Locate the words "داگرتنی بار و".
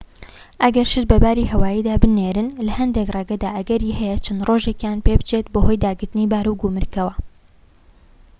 5.83-6.59